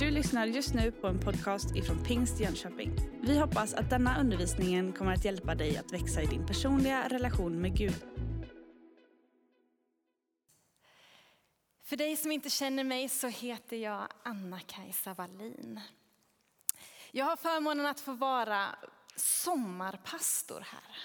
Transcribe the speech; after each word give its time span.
Du 0.00 0.10
lyssnar 0.10 0.46
just 0.46 0.74
nu 0.74 0.92
på 0.92 1.06
en 1.06 1.20
podcast 1.20 1.76
ifrån 1.76 2.04
Pingst 2.04 2.40
Jönköping. 2.40 2.96
Vi 3.22 3.38
hoppas 3.38 3.74
att 3.74 3.90
denna 3.90 4.20
undervisning 4.20 4.92
kommer 4.92 5.12
att 5.12 5.24
hjälpa 5.24 5.54
dig 5.54 5.76
att 5.76 5.92
växa 5.92 6.22
i 6.22 6.26
din 6.26 6.46
personliga 6.46 7.08
relation 7.08 7.60
med 7.60 7.76
Gud. 7.76 8.04
För 11.82 11.96
dig 11.96 12.16
som 12.16 12.32
inte 12.32 12.50
känner 12.50 12.84
mig 12.84 13.08
så 13.08 13.28
heter 13.28 13.76
jag 13.76 14.08
Anna-Kajsa 14.22 15.14
Wallin. 15.14 15.80
Jag 17.10 17.24
har 17.24 17.36
förmånen 17.36 17.86
att 17.86 18.00
få 18.00 18.12
vara 18.12 18.66
sommarpastor 19.16 20.60
här. 20.60 20.96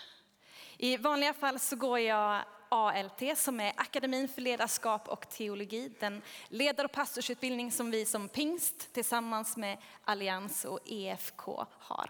I 0.78 0.98
vanliga 0.98 1.34
fall 1.34 1.60
så 1.60 1.76
går 1.76 2.00
jag 2.00 2.44
ALT 2.70 3.38
som 3.38 3.60
är 3.60 3.74
Akademin 3.78 4.28
för 4.28 4.42
ledarskap 4.42 5.08
och 5.08 5.30
teologi. 5.30 5.92
Den 6.00 6.22
ledar 6.48 6.86
och 6.86 6.92
pastorsutbildning 6.92 7.72
som 7.72 7.92
vi 7.92 8.06
som 8.06 8.30
pingst 8.30 8.94
tillsammans 8.94 9.58
med 9.58 9.78
Allians 10.04 10.66
och 10.66 10.80
EFK 10.86 11.66
har. 11.80 12.10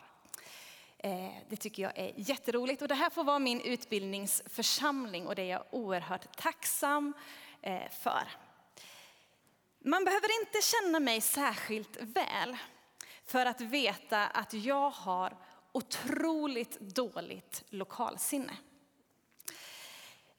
Eh, 0.98 1.30
det 1.50 1.56
tycker 1.56 1.84
jag 1.84 1.98
är 1.98 2.14
jätteroligt 2.16 2.82
och 2.82 2.88
det 2.88 2.96
här 2.96 3.10
får 3.10 3.24
vara 3.24 3.40
min 3.40 3.62
utbildningsförsamling 3.62 5.28
och 5.28 5.36
det 5.36 5.42
är 5.42 5.52
jag 5.52 5.64
oerhört 5.72 6.38
tacksam 6.38 7.14
eh, 7.62 7.90
för. 8.02 8.24
Man 9.80 10.06
behöver 10.06 10.42
inte 10.42 10.62
känna 10.62 11.00
mig 11.00 11.22
särskilt 11.22 11.98
väl 12.02 12.58
för 13.26 13.46
att 13.46 13.62
veta 13.62 14.28
att 14.28 14.54
jag 14.54 14.90
har 14.90 15.38
otroligt 15.72 16.80
dåligt 16.80 17.64
lokalsinne. 17.70 18.58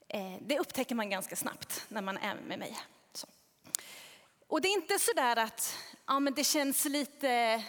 Eh, 0.09 0.37
det 0.41 0.59
upptäcker 0.59 0.95
man 0.95 1.11
ganska 1.11 1.37
snabbt 1.37 1.85
när 1.89 2.03
man 2.03 2.17
är 2.17 2.35
med 2.35 2.59
mig. 2.59 2.79
Så. 3.13 3.27
Och 4.49 4.61
det 4.61 4.69
är 4.69 4.73
inte 4.73 4.99
så 4.99 5.13
där 5.13 5.37
att 5.37 5.77
ja, 6.07 6.21
men 6.21 6.35
det 6.35 6.45
känns 6.45 6.85
lite 6.85 7.63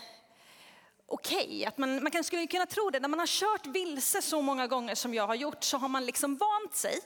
okej. 1.05 1.67
Okay. 1.67 1.71
man, 1.75 2.03
man 2.03 2.11
kanske 2.11 2.27
skulle 2.27 2.47
kunna 2.47 2.65
tro 2.65 2.89
det. 2.89 2.99
När 2.99 3.09
man 3.09 3.19
har 3.19 3.27
kört 3.27 3.65
vilse 3.65 4.21
så 4.21 4.41
många 4.41 4.67
gånger 4.67 4.95
som 4.95 5.13
jag 5.13 5.27
har 5.27 5.35
gjort 5.35 5.63
så 5.63 5.77
har 5.77 5.89
man 5.89 6.05
liksom 6.05 6.37
vant 6.37 6.75
sig. 6.75 6.99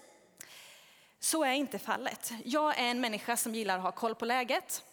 Så 1.19 1.43
är 1.43 1.51
inte 1.51 1.79
fallet. 1.79 2.31
Jag 2.45 2.79
är 2.79 2.83
en 2.83 3.01
människa 3.01 3.37
som 3.37 3.55
gillar 3.55 3.77
att 3.77 3.83
ha 3.83 3.91
koll 3.91 4.15
på 4.15 4.25
läget. 4.25 4.83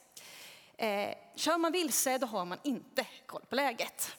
Eh, 0.76 1.14
kör 1.34 1.58
man 1.58 1.72
vilse 1.72 2.18
då 2.18 2.26
har 2.26 2.44
man 2.44 2.58
inte 2.64 3.06
koll 3.26 3.42
på 3.48 3.54
läget. 3.54 4.16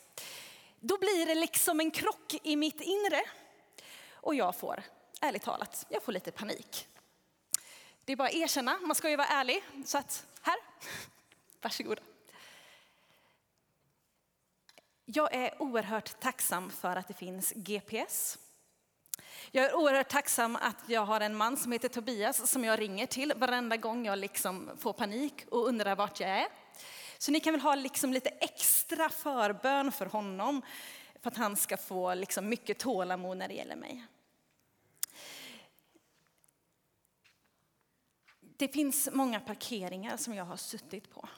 Då 0.79 0.97
blir 0.97 1.25
det 1.25 1.35
liksom 1.35 1.79
en 1.79 1.91
krock 1.91 2.35
i 2.43 2.55
mitt 2.55 2.81
inre 2.81 3.21
och 4.13 4.35
jag 4.35 4.55
får 4.55 4.83
ärligt 5.21 5.43
talat, 5.43 5.85
jag 5.89 6.03
får 6.03 6.11
lite 6.11 6.31
panik. 6.31 6.87
Det 8.05 8.11
är 8.11 8.17
bara 8.17 8.27
att 8.27 8.33
erkänna, 8.33 8.79
man 8.79 8.95
ska 8.95 9.09
ju 9.09 9.15
vara 9.15 9.27
ärlig. 9.27 9.63
Så 9.85 9.97
att 9.97 10.25
här, 10.41 10.55
varsågoda. 11.61 12.01
Jag 15.05 15.33
är 15.33 15.61
oerhört 15.61 16.19
tacksam 16.19 16.69
för 16.69 16.95
att 16.95 17.07
det 17.07 17.13
finns 17.13 17.53
GPS. 17.55 18.37
Jag 19.51 19.65
är 19.65 19.75
oerhört 19.75 20.09
tacksam 20.09 20.55
att 20.55 20.75
jag 20.87 21.05
har 21.05 21.21
en 21.21 21.35
man 21.35 21.57
som 21.57 21.71
heter 21.71 21.89
Tobias 21.89 22.51
som 22.51 22.63
jag 22.63 22.79
ringer 22.79 23.05
till 23.05 23.33
varenda 23.35 23.77
gång 23.77 24.05
jag 24.05 24.19
liksom 24.19 24.69
får 24.77 24.93
panik 24.93 25.45
och 25.51 25.67
undrar 25.67 25.95
vart 25.95 26.19
jag 26.19 26.29
är. 26.29 26.47
Så 27.17 27.31
ni 27.31 27.39
kan 27.39 27.53
väl 27.53 27.61
ha 27.61 27.75
liksom 27.75 28.13
lite 28.13 28.29
extra 28.29 29.09
förbön 29.09 29.91
för 29.91 30.05
honom 30.05 30.61
för 31.21 31.31
att 31.31 31.37
han 31.37 31.55
ska 31.55 31.77
få 31.77 32.13
liksom 32.13 32.49
mycket 32.49 32.79
tålamod 32.79 33.37
när 33.37 33.47
det 33.47 33.53
gäller 33.53 33.75
mig. 33.75 34.05
Det 38.59 38.67
finns 38.67 39.09
många 39.11 39.39
parkeringar 39.39 40.17
som 40.17 40.33
jag 40.33 40.45
har 40.45 40.57
suttit 40.57 41.09
på 41.09 41.29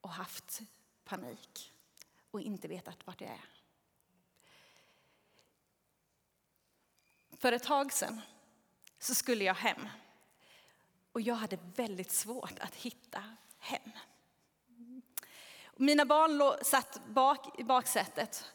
och 0.00 0.10
haft 0.10 0.60
panik 1.04 1.72
och 2.30 2.40
inte 2.40 2.68
vetat 2.68 3.06
vart 3.06 3.20
jag 3.20 3.30
är. 3.30 3.44
För 7.36 7.52
ett 7.52 7.62
tag 7.62 7.92
sedan 7.92 8.20
så 8.98 9.14
skulle 9.14 9.44
jag 9.44 9.54
hem 9.54 9.88
och 11.12 11.20
jag 11.20 11.34
hade 11.34 11.58
väldigt 11.76 12.10
svårt 12.10 12.58
att 12.58 12.74
hitta 12.74 13.24
hem. 13.58 13.90
Mina 15.76 16.04
barn 16.04 16.64
satt 16.64 17.00
bak 17.06 17.60
i 17.60 17.64
baksätet 17.64 18.52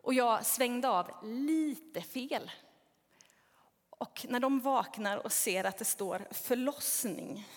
och 0.00 0.14
jag 0.14 0.46
svängde 0.46 0.88
av 0.88 1.10
lite 1.22 2.02
fel 2.02 2.50
och 4.02 4.26
när 4.28 4.40
de 4.40 4.60
vaknar 4.60 5.16
och 5.16 5.32
ser 5.32 5.64
att 5.64 5.78
det 5.78 5.84
står 5.84 6.26
förlossning, 6.30 7.48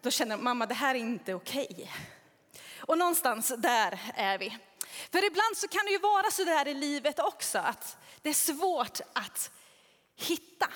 då 0.00 0.10
känner 0.10 0.36
de, 0.36 0.44
mamma 0.44 0.66
det 0.66 0.74
här 0.74 0.94
är 0.94 0.98
inte 0.98 1.34
okej. 1.34 1.66
Okay. 1.70 1.88
Och 2.78 2.98
någonstans 2.98 3.52
där 3.58 4.12
är 4.14 4.38
vi. 4.38 4.58
För 5.12 5.26
ibland 5.26 5.56
så 5.56 5.68
kan 5.68 5.84
det 5.86 5.92
ju 5.92 5.98
vara 5.98 6.30
så 6.30 6.44
där 6.44 6.68
i 6.68 6.74
livet 6.74 7.18
också, 7.18 7.58
att 7.58 7.96
det 8.22 8.28
är 8.28 8.34
svårt 8.34 9.00
att 9.12 9.50
hitta. 10.16 10.68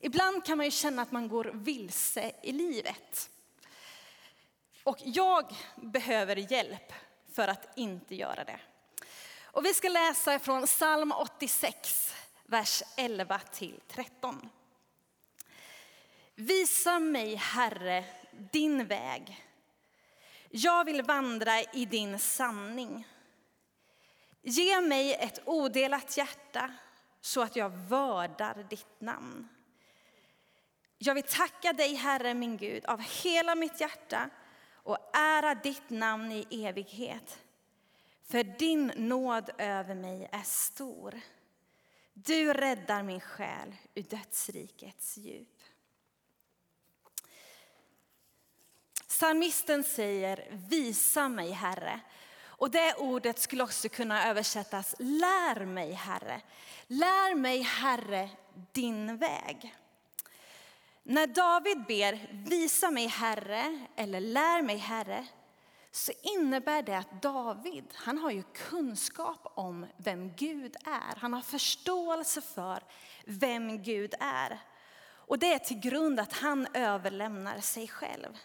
Ibland 0.00 0.44
kan 0.44 0.56
man 0.56 0.66
ju 0.66 0.70
känna 0.70 1.02
att 1.02 1.12
man 1.12 1.28
går 1.28 1.50
vilse 1.54 2.32
i 2.42 2.52
livet. 2.52 3.30
Och 4.84 4.98
jag 5.04 5.54
behöver 5.76 6.52
hjälp 6.52 6.92
för 7.32 7.48
att 7.48 7.78
inte 7.78 8.14
göra 8.14 8.44
det. 8.44 8.60
Och 9.42 9.64
vi 9.64 9.74
ska 9.74 9.88
läsa 9.88 10.38
från 10.38 10.66
psalm 10.66 11.12
86 11.12 12.12
vers 12.52 12.82
11 12.96 13.38
till 13.38 13.80
13. 13.88 14.48
Visa 16.34 16.98
mig, 16.98 17.34
Herre, 17.34 18.04
din 18.30 18.86
väg. 18.86 19.46
Jag 20.50 20.84
vill 20.84 21.02
vandra 21.02 21.60
i 21.60 21.84
din 21.84 22.18
sanning. 22.18 23.08
Ge 24.42 24.80
mig 24.80 25.14
ett 25.14 25.38
odelat 25.44 26.16
hjärta 26.16 26.72
så 27.20 27.42
att 27.42 27.56
jag 27.56 27.70
vördar 27.70 28.66
ditt 28.70 29.00
namn. 29.00 29.48
Jag 30.98 31.14
vill 31.14 31.22
tacka 31.22 31.72
dig, 31.72 31.94
Herre 31.94 32.34
min 32.34 32.56
Gud, 32.56 32.84
av 32.84 33.00
hela 33.00 33.54
mitt 33.54 33.80
hjärta 33.80 34.30
och 34.72 34.98
ära 35.12 35.54
ditt 35.54 35.90
namn 35.90 36.32
i 36.32 36.64
evighet. 36.66 37.38
För 38.24 38.44
din 38.44 38.92
nåd 38.96 39.50
över 39.58 39.94
mig 39.94 40.28
är 40.32 40.42
stor. 40.42 41.20
Du 42.12 42.52
räddar 42.52 43.02
min 43.02 43.20
själ 43.20 43.76
ur 43.94 44.02
dödsrikets 44.02 45.16
djup. 45.16 45.60
Psalmisten 49.08 49.84
säger 49.84 50.48
visa 50.68 51.28
mig 51.28 51.50
Herre. 51.50 52.00
Och 52.44 52.70
det 52.70 52.94
ordet 52.94 53.38
skulle 53.38 53.64
också 53.64 53.88
kunna 53.88 54.28
översättas 54.28 54.94
lär 54.98 55.64
mig 55.64 55.92
Herre. 55.92 56.40
Lär 56.86 57.34
mig 57.34 57.62
Herre 57.62 58.30
din 58.72 59.16
väg. 59.16 59.76
När 61.02 61.26
David 61.26 61.84
ber 61.86 62.44
visa 62.48 62.90
mig 62.90 63.06
Herre 63.06 63.86
eller 63.96 64.20
lär 64.20 64.62
mig 64.62 64.76
Herre 64.76 65.26
så 65.94 66.12
innebär 66.22 66.82
det 66.82 66.98
att 66.98 67.22
David, 67.22 67.84
han 67.94 68.18
har 68.18 68.30
ju 68.30 68.42
kunskap 68.42 69.52
om 69.54 69.86
vem 69.96 70.32
Gud 70.32 70.76
är. 70.84 71.16
Han 71.16 71.32
har 71.32 71.40
förståelse 71.40 72.40
för 72.40 72.82
vem 73.24 73.82
Gud 73.82 74.14
är. 74.20 74.58
Och 75.04 75.38
det 75.38 75.52
är 75.52 75.58
till 75.58 75.80
grund 75.80 76.20
att 76.20 76.32
han 76.32 76.66
överlämnar 76.74 77.60
sig 77.60 77.88
själv. 77.88 78.38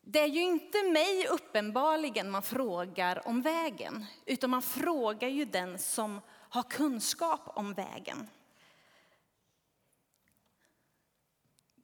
Det 0.00 0.18
är 0.18 0.26
ju 0.26 0.40
inte 0.40 0.82
mig 0.82 1.26
uppenbarligen 1.28 2.30
man 2.30 2.42
frågar 2.42 3.28
om 3.28 3.42
vägen, 3.42 4.06
utan 4.26 4.50
man 4.50 4.62
frågar 4.62 5.28
ju 5.28 5.44
den 5.44 5.78
som 5.78 6.20
har 6.28 6.62
kunskap 6.62 7.40
om 7.44 7.74
vägen. 7.74 8.28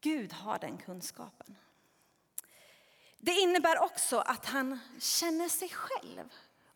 Gud 0.00 0.32
har 0.32 0.58
den 0.58 0.78
kunskapen. 0.78 1.56
Det 3.18 3.32
innebär 3.32 3.82
också 3.82 4.18
att 4.18 4.46
han 4.46 4.78
känner 4.98 5.48
sig 5.48 5.68
själv 5.68 6.32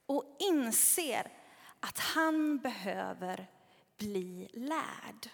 och 0.07 0.37
inser 0.39 1.33
att 1.81 1.99
han 1.99 2.59
behöver 2.59 3.47
bli 3.97 4.49
lärd. 4.53 5.29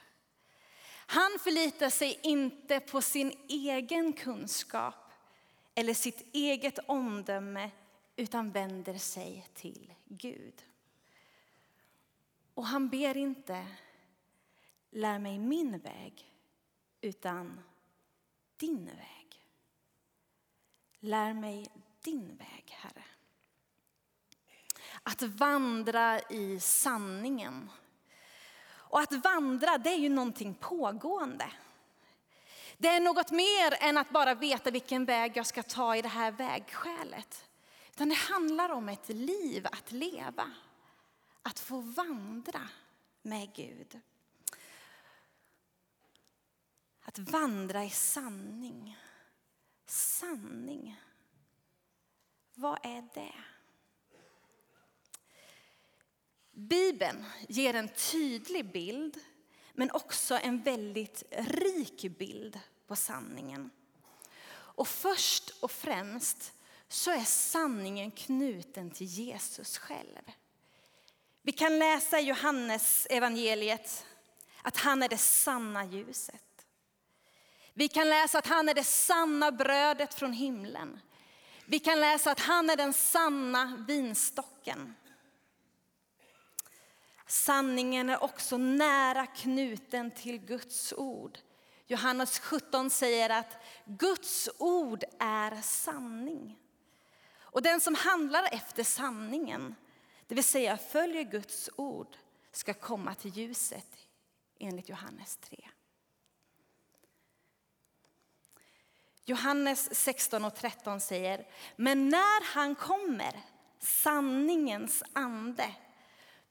Han 1.07 1.39
förlitar 1.41 1.91
sig 1.91 2.21
inte 2.23 2.81
på 2.81 3.03
sin 3.03 3.33
egen 3.49 4.13
kunskap 4.13 4.95
eller 5.75 5.95
sitt 5.95 6.35
eget 6.35 6.79
omdöme 6.79 7.71
utan 8.17 8.51
vänder 8.51 8.99
sig 8.99 9.49
till 9.55 9.95
Gud. 10.05 10.65
Och 12.55 12.67
han 12.67 12.89
ber 12.89 13.17
inte 13.17 13.67
lär 14.91 15.19
mig 15.19 15.39
min 15.39 15.79
väg 15.79 16.33
utan 17.01 17.61
din 18.57 18.87
väg. 18.87 19.18
Lär 21.01 21.33
mig 21.33 21.67
din 22.03 22.37
väg, 22.37 22.65
Herre. 22.71 23.05
Att 25.03 25.23
vandra 25.23 26.21
i 26.21 26.61
sanningen. 26.61 27.71
Och 28.71 29.01
att 29.01 29.13
vandra, 29.13 29.79
det 29.79 29.91
är 29.91 29.99
ju 29.99 30.09
någonting 30.09 30.55
pågående. 30.55 31.53
Det 32.79 32.89
är 32.89 33.01
något 33.01 33.31
mer 33.31 33.75
än 33.81 33.99
att 33.99 34.11
bara 34.11 34.35
veta 34.35 34.71
vilken 34.71 35.05
väg 35.05 35.37
jag 35.37 35.47
ska 35.47 35.63
ta 35.63 35.97
i 35.97 36.03
det 36.03 36.09
här 36.09 36.31
vägskälet. 36.31 37.45
Utan 37.91 38.09
det 38.09 38.15
handlar 38.15 38.69
om 38.69 38.89
ett 38.89 39.09
liv 39.09 39.67
att 39.67 39.93
leva. 39.93 40.51
Att 41.43 41.59
få 41.59 41.81
vandra 41.81 42.69
med 43.23 43.55
Gud. 43.55 44.01
Att 47.05 47.19
vandra 47.19 47.85
i 47.85 47.91
sanning. 47.91 48.99
Sanning. 49.91 51.01
Vad 52.55 52.79
är 52.83 53.09
det? 53.15 53.35
Bibeln 56.51 57.25
ger 57.49 57.75
en 57.75 57.89
tydlig 57.89 58.73
bild 58.73 59.19
men 59.73 59.91
också 59.91 60.39
en 60.39 60.63
väldigt 60.63 61.23
rik 61.31 62.19
bild 62.19 62.61
på 62.87 62.97
sanningen. 62.97 63.71
Och 64.51 64.89
först 64.89 65.51
och 65.61 65.71
främst 65.71 66.53
så 66.89 67.11
är 67.11 67.25
sanningen 67.25 68.11
knuten 68.11 68.91
till 68.91 69.07
Jesus 69.07 69.79
själv. 69.79 70.33
Vi 71.43 71.53
kan 71.53 71.79
läsa 71.79 72.21
i 72.21 72.25
Johannes 72.25 73.07
evangeliet 73.11 74.07
att 74.63 74.77
han 74.77 75.03
är 75.03 75.09
det 75.09 75.19
sanna 75.19 75.85
ljuset. 75.85 76.48
Vi 77.79 77.89
kan 77.89 78.09
läsa 78.09 78.39
att 78.39 78.47
han 78.47 78.69
är 78.69 78.75
det 78.75 78.85
sanna 78.85 79.53
brödet 79.53 80.15
från 80.15 80.33
himlen. 80.33 81.01
Vi 81.67 81.79
kan 81.79 82.01
läsa 82.01 82.31
att 82.31 82.41
han 82.41 82.71
är 82.71 82.77
den 82.77 82.93
sanna 82.93 83.85
vinstocken. 83.89 84.95
Sanningen 87.27 88.11
är 88.11 88.23
också 88.23 88.57
nära 88.57 89.27
knuten 89.27 90.11
till 90.11 90.39
Guds 90.39 90.93
ord. 90.93 91.39
Johannes 91.87 92.39
17 92.39 92.91
säger 92.91 93.31
att 93.31 93.57
Guds 93.85 94.49
ord 94.59 95.05
är 95.19 95.63
sanning. 95.63 96.59
Och 97.39 97.63
den 97.63 97.81
som 97.81 97.95
handlar 97.95 98.55
efter 98.55 98.85
sanningen, 98.85 99.75
det 100.27 100.35
vill 100.35 100.45
säga 100.45 100.77
följer 100.77 101.23
Guds 101.23 101.71
ord, 101.77 102.17
ska 102.53 102.75
komma 102.75 103.15
till 103.15 103.37
ljuset 103.37 103.97
enligt 104.59 104.89
Johannes 104.89 105.37
3. 105.37 105.69
Johannes 109.29 109.95
16 109.95 110.45
och 110.45 110.55
13 110.55 111.01
säger, 111.01 111.47
men 111.77 112.09
när 112.09 112.55
han 112.55 112.75
kommer, 112.75 113.41
sanningens 113.79 115.03
ande, 115.13 115.75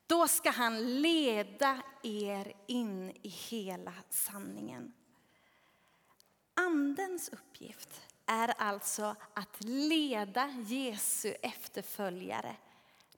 då 0.08 0.28
ska 0.28 0.50
han 0.50 1.02
leda 1.02 1.82
er 2.04 2.54
in 2.68 3.12
i 3.22 3.30
hela 3.30 3.94
sanningen. 4.10 4.94
Andens 6.54 7.30
uppgift 7.30 8.02
är 8.26 8.48
alltså 8.58 9.16
att 9.34 9.64
leda 9.64 10.48
Jesu 10.48 11.34
efterföljare 11.42 12.56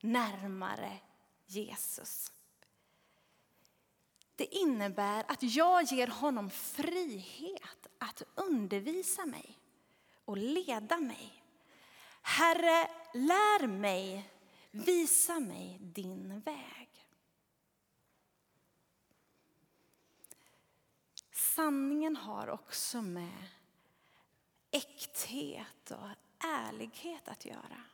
närmare 0.00 0.98
Jesus. 1.46 2.32
Det 4.40 4.54
innebär 4.54 5.24
att 5.28 5.42
jag 5.42 5.84
ger 5.84 6.06
honom 6.06 6.50
frihet 6.50 7.86
att 7.98 8.22
undervisa 8.34 9.26
mig 9.26 9.58
och 10.24 10.36
leda 10.36 10.98
mig. 10.98 11.42
Herre, 12.22 12.90
lär 13.14 13.66
mig, 13.66 14.30
visa 14.70 15.40
mig 15.40 15.78
din 15.80 16.40
väg. 16.40 17.06
Sanningen 21.32 22.16
har 22.16 22.48
också 22.48 23.02
med 23.02 23.46
äkthet 24.70 25.90
och 25.90 26.08
ärlighet 26.44 27.28
att 27.28 27.44
göra. 27.44 27.89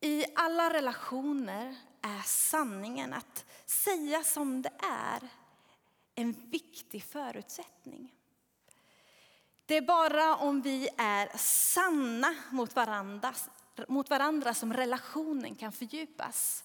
I 0.00 0.24
alla 0.34 0.72
relationer 0.72 1.76
är 2.02 2.22
sanningen, 2.24 3.12
att 3.12 3.44
säga 3.66 4.24
som 4.24 4.62
det 4.62 4.72
är, 4.78 5.28
en 6.14 6.32
viktig 6.50 7.04
förutsättning. 7.04 8.14
Det 9.66 9.76
är 9.76 9.82
bara 9.82 10.36
om 10.36 10.62
vi 10.62 10.88
är 10.98 11.36
sanna 11.38 12.34
mot 12.50 12.76
varandra, 12.76 13.34
mot 13.88 14.10
varandra 14.10 14.54
som 14.54 14.72
relationen 14.72 15.54
kan 15.54 15.72
fördjupas. 15.72 16.64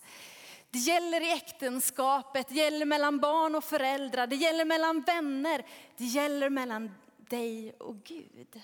Det 0.69 0.79
gäller 0.79 1.21
i 1.21 1.31
äktenskapet, 1.31 2.47
det 2.47 2.55
gäller 2.55 2.85
mellan 2.85 3.19
barn 3.19 3.55
och 3.55 3.63
föräldrar, 3.63 4.27
det 4.27 4.35
gäller 4.35 4.65
mellan 4.65 5.01
vänner, 5.01 5.65
det 5.97 6.05
gäller 6.05 6.49
mellan 6.49 6.91
dig 7.17 7.73
och 7.73 8.03
Gud. 8.03 8.61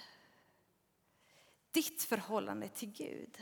Ditt 1.71 2.03
förhållande 2.03 2.67
till 2.67 2.91
Gud. 2.91 3.37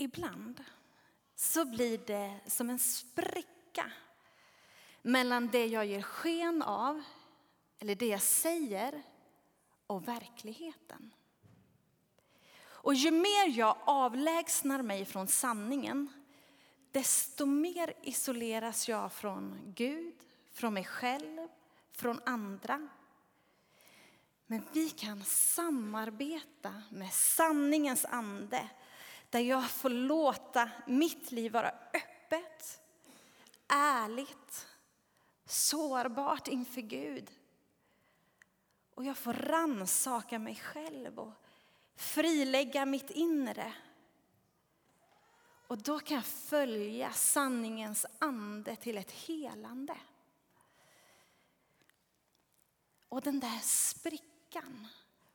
Ibland 0.00 0.64
så 1.34 1.64
blir 1.64 1.98
det 1.98 2.40
som 2.46 2.70
en 2.70 2.78
spricka 2.78 3.92
mellan 5.02 5.48
det 5.48 5.66
jag 5.66 5.86
ger 5.86 6.02
sken 6.02 6.62
av, 6.62 7.02
eller 7.78 7.94
det 7.94 8.06
jag 8.06 8.22
säger, 8.22 9.02
och 9.86 10.08
verkligheten. 10.08 11.14
Och 12.60 12.94
ju 12.94 13.10
mer 13.10 13.58
jag 13.58 13.76
avlägsnar 13.84 14.82
mig 14.82 15.04
från 15.04 15.28
sanningen, 15.28 16.08
desto 16.90 17.46
mer 17.46 17.94
isoleras 18.02 18.88
jag 18.88 19.12
från 19.12 19.72
Gud, 19.76 20.14
från 20.52 20.74
mig 20.74 20.84
själv, 20.84 21.48
från 21.92 22.20
andra. 22.26 22.88
Men 24.46 24.64
vi 24.72 24.90
kan 24.90 25.24
samarbeta 25.24 26.82
med 26.90 27.12
sanningens 27.12 28.04
ande 28.04 28.68
där 29.30 29.40
jag 29.40 29.70
får 29.70 29.90
låta 29.90 30.70
mitt 30.86 31.32
liv 31.32 31.52
vara 31.52 31.70
öppet, 31.94 32.80
ärligt, 33.68 34.66
sårbart 35.44 36.48
inför 36.48 36.80
Gud. 36.80 37.30
Och 38.94 39.04
jag 39.04 39.16
får 39.16 39.32
ransaka 39.32 40.38
mig 40.38 40.54
själv 40.54 41.18
och 41.18 41.32
frilägga 41.96 42.86
mitt 42.86 43.10
inre. 43.10 43.74
Och 45.66 45.78
då 45.78 46.00
kan 46.00 46.14
jag 46.14 46.24
följa 46.24 47.12
sanningens 47.12 48.06
ande 48.18 48.76
till 48.76 48.98
ett 48.98 49.10
helande. 49.10 49.96
Och 53.08 53.22
den 53.22 53.40
där 53.40 53.58
sprickan 53.62 54.86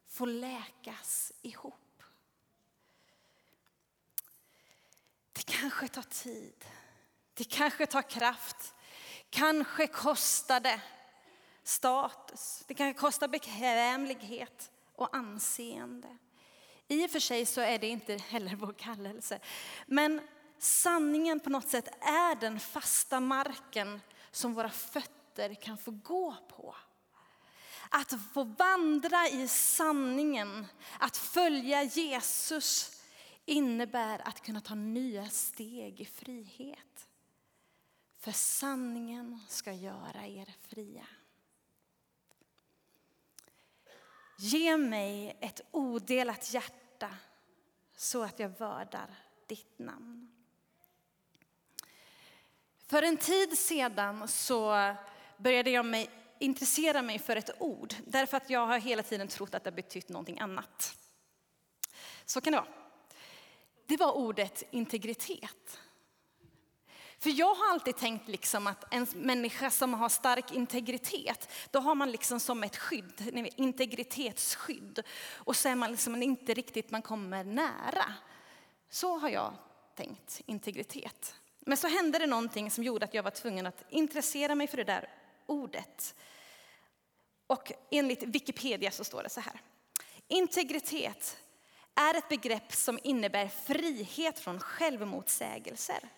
får 0.07 0.27
läkas 0.27 1.33
ihop. 1.41 1.92
Det 5.45 5.53
kanske 5.53 5.87
tar 5.87 6.01
tid, 6.01 6.65
det 7.33 7.43
kanske 7.43 7.85
tar 7.85 8.01
kraft, 8.01 8.73
kanske 9.29 9.87
kostar 9.87 10.59
det 10.59 10.81
status, 11.63 12.63
det 12.67 12.73
kanske 12.73 12.99
kostar 12.99 13.27
bekvämlighet 13.27 14.71
och 14.95 15.15
anseende. 15.15 16.17
I 16.87 17.05
och 17.05 17.11
för 17.11 17.19
sig 17.19 17.45
så 17.45 17.61
är 17.61 17.79
det 17.79 17.87
inte 17.87 18.15
heller 18.15 18.55
vår 18.55 18.73
kallelse. 18.73 19.39
Men 19.85 20.21
sanningen 20.59 21.39
på 21.39 21.49
något 21.49 21.69
sätt 21.69 21.87
är 22.01 22.35
den 22.35 22.59
fasta 22.59 23.19
marken 23.19 24.01
som 24.31 24.53
våra 24.53 24.69
fötter 24.69 25.53
kan 25.53 25.77
få 25.77 25.91
gå 25.91 26.35
på. 26.49 26.75
Att 27.89 28.13
få 28.33 28.43
vandra 28.43 29.27
i 29.27 29.47
sanningen, 29.47 30.67
att 30.99 31.17
följa 31.17 31.83
Jesus 31.83 33.02
innebär 33.45 34.27
att 34.27 34.41
kunna 34.41 34.61
ta 34.61 34.75
nya 34.75 35.29
steg 35.29 36.01
i 36.01 36.05
frihet. 36.05 37.07
För 38.19 38.31
sanningen 38.31 39.39
ska 39.47 39.73
göra 39.73 40.27
er 40.27 40.53
fria. 40.61 41.07
Ge 44.37 44.77
mig 44.77 45.37
ett 45.39 45.61
odelat 45.71 46.53
hjärta 46.53 47.15
så 47.95 48.23
att 48.23 48.39
jag 48.39 48.49
vördar 48.49 49.15
ditt 49.47 49.79
namn. 49.79 50.31
För 52.77 53.03
en 53.03 53.17
tid 53.17 53.57
sedan 53.57 54.27
så 54.27 54.95
började 55.37 55.69
jag 55.69 55.85
mig, 55.85 56.09
intressera 56.39 57.01
mig 57.01 57.19
för 57.19 57.35
ett 57.35 57.61
ord. 57.61 57.93
Därför 58.07 58.37
att 58.37 58.49
jag 58.49 58.67
har 58.67 58.79
hela 58.79 59.03
tiden 59.03 59.27
trott 59.27 59.55
att 59.55 59.63
det 59.63 59.71
betytt 59.71 60.09
någonting 60.09 60.39
annat. 60.39 60.97
Så 62.25 62.41
kan 62.41 62.53
det 62.53 62.59
vara. 62.59 62.82
Det 63.85 63.97
var 63.97 64.11
ordet 64.11 64.63
integritet. 64.71 65.79
För 67.19 67.29
jag 67.29 67.55
har 67.55 67.71
alltid 67.71 67.97
tänkt 67.97 68.27
liksom 68.27 68.67
att 68.67 68.93
en 68.93 69.07
människa 69.15 69.69
som 69.69 69.93
har 69.93 70.09
stark 70.09 70.51
integritet, 70.51 71.49
då 71.71 71.79
har 71.79 71.95
man 71.95 72.11
liksom 72.11 72.39
som 72.39 72.63
ett 72.63 72.77
skydd, 72.77 73.49
integritetsskydd. 73.55 75.03
Och 75.33 75.55
så 75.55 75.69
är 75.69 75.75
man 75.75 75.91
liksom 75.91 76.23
inte 76.23 76.53
riktigt, 76.53 76.91
man 76.91 77.01
kommer 77.01 77.43
nära. 77.43 78.13
Så 78.89 79.17
har 79.17 79.29
jag 79.29 79.53
tänkt, 79.95 80.41
integritet. 80.45 81.35
Men 81.59 81.77
så 81.77 81.87
hände 81.87 82.19
det 82.19 82.27
någonting 82.27 82.71
som 82.71 82.83
gjorde 82.83 83.05
att 83.05 83.13
jag 83.13 83.23
var 83.23 83.31
tvungen 83.31 83.67
att 83.67 83.83
intressera 83.89 84.55
mig 84.55 84.67
för 84.67 84.77
det 84.77 84.83
där 84.83 85.09
ordet. 85.45 86.15
Och 87.47 87.71
enligt 87.91 88.23
Wikipedia 88.23 88.91
så 88.91 89.03
står 89.03 89.23
det 89.23 89.29
så 89.29 89.41
här. 89.41 89.61
Integritet 90.27 91.37
är 91.95 92.17
ett 92.17 92.29
begrepp 92.29 92.73
som 92.73 92.99
innebär 93.03 93.47
frihet 93.47 94.39
från 94.39 94.59
självmotsägelser. 94.59 96.09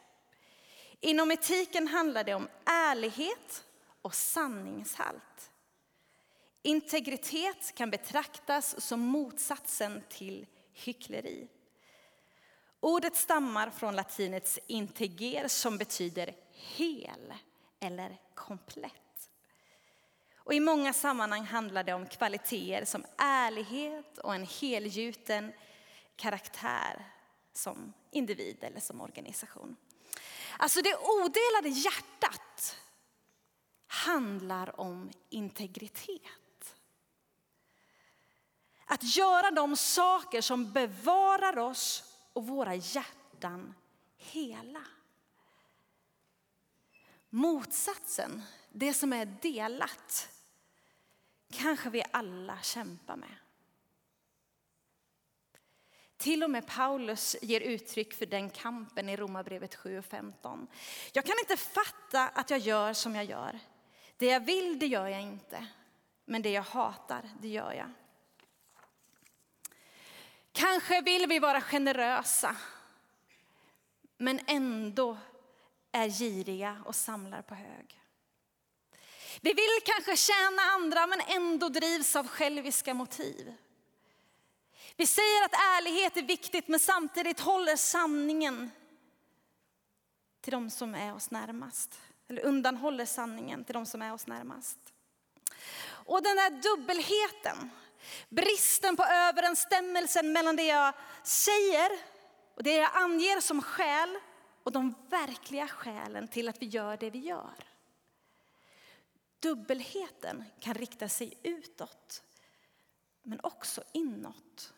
Inom 0.99 1.31
etiken 1.31 1.87
handlar 1.87 2.23
det 2.23 2.33
om 2.33 2.47
ärlighet 2.65 3.65
och 4.01 4.15
sanningshalt. 4.15 5.51
Integritet 6.61 7.75
kan 7.75 7.91
betraktas 7.91 8.81
som 8.81 8.99
motsatsen 8.99 10.03
till 10.09 10.45
hyckleri. 10.73 11.47
Ordet 12.79 13.15
stammar 13.15 13.69
från 13.69 13.95
latinets 13.95 14.59
integer 14.67 15.47
som 15.47 15.77
betyder 15.77 16.35
hel 16.51 17.33
eller 17.79 18.17
komplett. 18.33 19.29
Och 20.37 20.53
I 20.53 20.59
många 20.59 20.93
sammanhang 20.93 21.43
handlar 21.43 21.83
det 21.83 21.93
om 21.93 22.05
kvaliteter 22.05 22.85
som 22.85 23.05
ärlighet 23.17 24.17
och 24.17 24.35
en 24.35 24.45
helgjuten 24.45 25.51
karaktär 26.15 27.05
som 27.53 27.93
individ 28.11 28.63
eller 28.63 28.79
som 28.79 29.01
organisation. 29.01 29.75
Alltså 30.57 30.81
det 30.81 30.95
odelade 30.95 31.69
hjärtat 31.69 32.77
handlar 33.87 34.79
om 34.79 35.11
integritet. 35.29 36.75
Att 38.85 39.17
göra 39.17 39.51
de 39.51 39.75
saker 39.75 40.41
som 40.41 40.71
bevarar 40.71 41.57
oss 41.57 42.03
och 42.33 42.47
våra 42.47 42.75
hjärtan 42.75 43.73
hela. 44.17 44.85
Motsatsen, 47.29 48.43
det 48.69 48.93
som 48.93 49.13
är 49.13 49.25
delat, 49.25 50.29
kanske 51.51 51.89
vi 51.89 52.03
alla 52.11 52.61
kämpar 52.61 53.15
med. 53.15 53.35
Till 56.17 56.43
och 56.43 56.49
med 56.49 56.67
Paulus 56.67 57.35
ger 57.41 57.61
uttryck 57.61 58.13
för 58.13 58.25
den 58.25 58.49
kampen 58.49 59.09
i 59.09 59.15
Romarbrevet 59.15 59.75
7 59.75 59.97
och 59.97 60.05
15. 60.05 60.67
Jag 61.13 61.25
kan 61.25 61.39
inte 61.39 61.57
fatta 61.57 62.27
att 62.27 62.49
jag 62.49 62.59
gör 62.59 62.93
som 62.93 63.15
jag 63.15 63.25
gör. 63.25 63.59
Det 64.17 64.25
jag 64.25 64.39
vill, 64.39 64.79
det 64.79 64.87
gör 64.87 65.07
jag 65.07 65.21
inte. 65.21 65.67
Men 66.25 66.41
det 66.41 66.49
jag 66.49 66.61
hatar, 66.61 67.29
det 67.41 67.47
gör 67.47 67.73
jag. 67.73 67.91
Kanske 70.51 71.01
vill 71.01 71.27
vi 71.27 71.39
vara 71.39 71.61
generösa, 71.61 72.55
men 74.17 74.39
ändå 74.47 75.17
är 75.91 76.09
giriga 76.09 76.83
och 76.85 76.95
samlar 76.95 77.41
på 77.41 77.55
hög. 77.55 78.01
Vi 79.41 79.53
vill 79.53 79.79
kanske 79.85 80.17
tjäna 80.17 80.61
andra, 80.61 81.07
men 81.07 81.21
ändå 81.27 81.69
drivs 81.69 82.15
av 82.15 82.27
själviska 82.27 82.93
motiv. 82.93 83.53
Vi 84.97 85.07
säger 85.07 85.45
att 85.45 85.53
ärlighet 85.53 86.17
är 86.17 86.21
viktigt, 86.21 86.67
men 86.67 86.79
samtidigt 86.79 87.39
håller 87.39 87.75
sanningen 87.75 88.71
till 90.41 90.51
de 90.51 90.69
som 90.69 90.95
är 90.95 91.15
oss 91.15 91.31
närmast. 91.31 91.99
Eller 92.27 92.41
undanhåller 92.45 93.05
sanningen 93.05 93.63
till 93.63 93.73
de 93.73 93.85
som 93.85 94.01
är 94.01 94.13
oss 94.13 94.27
närmast. 94.27 94.79
Och 95.87 96.23
den 96.23 96.35
där 96.35 96.49
dubbelheten, 96.49 97.69
bristen 98.29 98.95
på 98.95 99.03
överensstämmelsen 99.03 100.31
mellan 100.31 100.55
det 100.55 100.65
jag 100.65 100.93
säger 101.23 101.91
och 102.55 102.63
det 102.63 102.75
jag 102.75 102.91
anger 102.93 103.41
som 103.41 103.61
skäl 103.61 104.19
och 104.63 104.71
de 104.71 104.95
verkliga 105.09 105.67
skälen 105.67 106.27
till 106.27 106.49
att 106.49 106.61
vi 106.61 106.65
gör 106.65 106.97
det 106.97 107.09
vi 107.09 107.19
gör. 107.19 107.53
Dubbelheten 109.39 110.43
kan 110.59 110.73
rikta 110.73 111.09
sig 111.09 111.33
utåt, 111.43 112.23
men 113.23 113.39
också 113.43 113.83
inåt. 113.93 114.73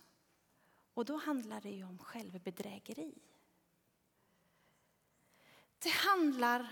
Och 0.97 1.05
då 1.05 1.17
handlar 1.17 1.61
det 1.61 1.69
ju 1.69 1.83
om 1.83 1.97
självbedrägeri. 1.97 3.13
Det 5.79 5.89
handlar 5.89 6.67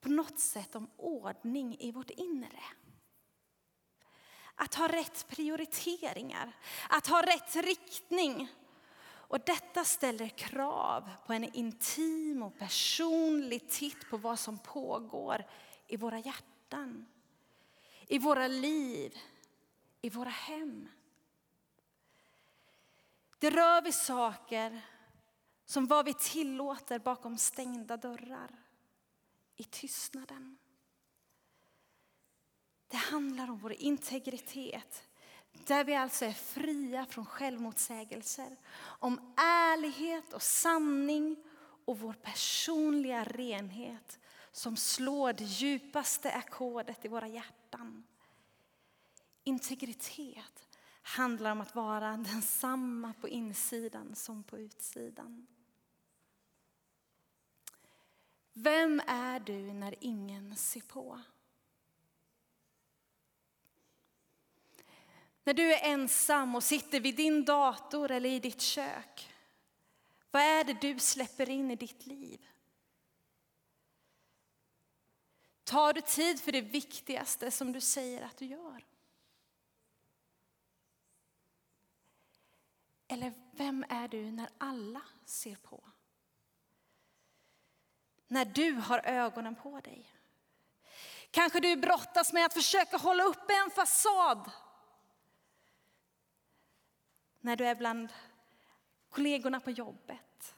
på 0.00 0.08
något 0.08 0.38
sätt 0.38 0.74
om 0.74 0.90
ordning 0.96 1.76
i 1.80 1.92
vårt 1.92 2.10
inre. 2.10 2.62
Att 4.54 4.74
ha 4.74 4.88
rätt 4.88 5.28
prioriteringar, 5.28 6.56
att 6.88 7.06
ha 7.06 7.22
rätt 7.22 7.56
riktning. 7.56 8.48
Och 9.02 9.40
detta 9.46 9.84
ställer 9.84 10.28
krav 10.28 11.10
på 11.26 11.32
en 11.32 11.44
intim 11.44 12.42
och 12.42 12.58
personlig 12.58 13.70
titt 13.70 14.10
på 14.10 14.16
vad 14.16 14.38
som 14.38 14.58
pågår 14.58 15.44
i 15.86 15.96
våra 15.96 16.18
hjärtan, 16.18 17.06
i 18.06 18.18
våra 18.18 18.48
liv, 18.48 19.18
i 20.00 20.10
våra 20.10 20.30
hem. 20.30 20.88
Det 23.38 23.50
rör 23.50 23.82
vid 23.82 23.94
saker 23.94 24.80
som 25.64 25.86
vad 25.86 26.04
vi 26.04 26.14
tillåter 26.14 26.98
bakom 26.98 27.38
stängda 27.38 27.96
dörrar, 27.96 28.50
i 29.56 29.64
tystnaden. 29.64 30.58
Det 32.88 32.96
handlar 32.96 33.50
om 33.50 33.58
vår 33.58 33.72
integritet, 33.72 35.02
där 35.52 35.84
vi 35.84 35.94
alltså 35.94 36.24
är 36.24 36.32
fria 36.32 37.06
från 37.06 37.26
självmotsägelser. 37.26 38.56
Om 38.78 39.34
ärlighet 39.36 40.32
och 40.32 40.42
sanning 40.42 41.44
och 41.84 41.98
vår 41.98 42.12
personliga 42.12 43.24
renhet 43.24 44.18
som 44.52 44.76
slår 44.76 45.32
det 45.32 45.44
djupaste 45.44 46.32
ackordet 46.32 47.04
i 47.04 47.08
våra 47.08 47.28
hjärtan. 47.28 48.04
Integritet 49.44 50.65
handlar 51.06 51.52
om 51.52 51.60
att 51.60 51.74
vara 51.74 52.16
densamma 52.16 53.12
på 53.20 53.28
insidan 53.28 54.14
som 54.14 54.42
på 54.42 54.58
utsidan. 54.58 55.46
Vem 58.52 59.02
är 59.06 59.40
du 59.40 59.72
när 59.72 59.94
ingen 60.00 60.56
ser 60.56 60.80
på? 60.80 61.20
När 65.44 65.54
du 65.54 65.74
är 65.74 65.92
ensam 65.92 66.54
och 66.54 66.64
sitter 66.64 67.00
vid 67.00 67.16
din 67.16 67.44
dator 67.44 68.10
eller 68.10 68.28
i 68.28 68.40
ditt 68.40 68.60
kök. 68.60 69.30
Vad 70.30 70.42
är 70.42 70.64
det 70.64 70.80
du 70.80 70.98
släpper 70.98 71.50
in 71.50 71.70
i 71.70 71.76
ditt 71.76 72.06
liv? 72.06 72.46
Tar 75.64 75.92
du 75.92 76.00
tid 76.00 76.40
för 76.40 76.52
det 76.52 76.60
viktigaste 76.60 77.50
som 77.50 77.72
du 77.72 77.80
säger 77.80 78.22
att 78.22 78.36
du 78.36 78.46
gör? 78.46 78.84
Eller 83.08 83.32
vem 83.50 83.84
är 83.88 84.08
du 84.08 84.30
när 84.30 84.48
alla 84.58 85.02
ser 85.24 85.56
på? 85.56 85.84
När 88.28 88.44
du 88.44 88.72
har 88.72 89.00
ögonen 89.04 89.54
på 89.54 89.80
dig. 89.80 90.12
Kanske 91.30 91.60
du 91.60 91.76
brottas 91.76 92.32
med 92.32 92.46
att 92.46 92.54
försöka 92.54 92.96
hålla 92.96 93.24
uppe 93.24 93.52
en 93.54 93.70
fasad. 93.70 94.50
När 97.40 97.56
du 97.56 97.66
är 97.66 97.74
bland 97.74 98.12
kollegorna 99.10 99.60
på 99.60 99.70
jobbet. 99.70 100.54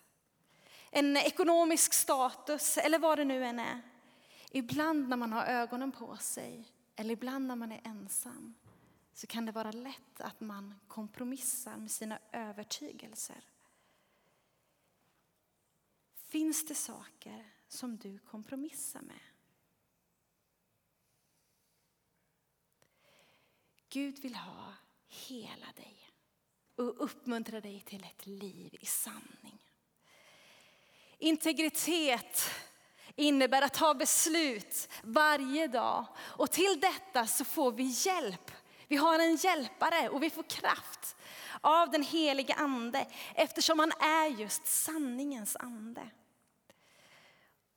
En 0.91 1.17
ekonomisk 1.17 1.93
status 1.93 2.79
eller 2.79 2.99
vad 2.99 3.19
det 3.19 3.25
nu 3.25 3.45
än 3.45 3.61
är. 3.61 3.83
Ibland 4.51 5.09
när 5.09 5.17
man 5.17 5.33
har 5.33 5.45
ögonen 5.45 5.93
på 5.93 6.17
sig 6.17 6.73
eller 6.97 7.13
ibland 7.13 7.47
när 7.47 7.57
man 7.57 7.73
är 7.73 7.81
ensam 7.85 8.55
så 9.19 9.27
kan 9.27 9.47
det 9.47 9.53
vara 9.53 9.71
lätt 9.73 10.21
att 10.21 10.41
man 10.41 10.75
kompromissar 10.89 11.77
med 11.77 11.91
sina 11.91 12.19
övertygelser. 12.33 13.45
Finns 16.15 16.67
det 16.67 16.75
saker 16.75 17.53
som 17.69 17.97
du 17.97 18.19
kompromissar 18.19 19.01
med? 19.01 19.21
Gud 23.89 24.19
vill 24.19 24.35
ha 24.35 24.75
hela 25.07 25.73
dig 25.77 26.11
och 26.77 27.05
uppmuntra 27.05 27.61
dig 27.61 27.81
till 27.81 28.05
ett 28.05 28.27
liv 28.27 28.77
i 28.81 28.87
sanning. 28.87 29.73
Integritet 31.19 32.51
innebär 33.17 33.63
att 33.63 33.75
ta 33.75 33.95
beslut 33.95 34.89
varje 35.03 35.67
dag. 35.67 36.07
Och 36.19 36.51
till 36.51 36.81
detta 36.81 37.27
så 37.27 37.45
får 37.45 37.73
vi 37.73 37.85
hjälp. 37.85 38.51
Vi 38.89 38.97
har 38.97 39.19
en 39.19 39.37
hjälpare 39.37 40.09
och 40.09 40.23
vi 40.23 40.31
får 40.31 40.43
kraft 40.43 41.17
av 41.61 41.91
den 41.91 42.03
helige 42.03 42.55
ande 42.55 43.07
eftersom 43.35 43.79
han 43.79 43.93
är 44.01 44.27
just 44.27 44.67
sanningens 44.67 45.57
ande. 45.57 46.11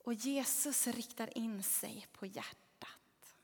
Och 0.04 0.14
Jesus 0.14 0.88
riktar 0.88 1.38
in 1.38 1.64
sig 1.64 2.08
på 2.12 2.26
hjärtat. 2.26 3.36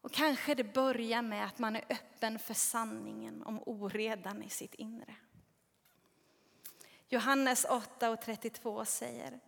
Och 0.00 0.12
kanske 0.12 0.54
det 0.54 0.64
börjar 0.64 1.22
med 1.22 1.46
att 1.46 1.58
man 1.58 1.76
är 1.76 1.84
öppen 1.88 2.38
för 2.38 2.54
sanningen 2.54 3.42
om 3.42 3.62
oredan 3.66 4.42
i 4.42 4.50
sitt 4.50 4.74
inre. 4.74 5.16
Johannes 7.08 7.64
8 7.64 8.10
och 8.10 8.20
32 8.20 8.84
säger 8.84 9.40